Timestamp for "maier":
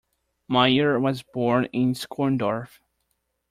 0.49-0.99